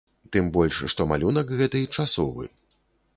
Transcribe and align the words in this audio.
Тым 0.35 0.47
больш, 0.55 0.79
што 0.93 1.05
малюнак 1.11 1.53
гэты 1.59 1.83
часовы. 1.97 2.49